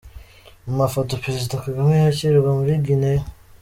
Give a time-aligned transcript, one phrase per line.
[0.65, 3.23] Mu mafoto: Perezida Kagame yakirwa muri Guinea.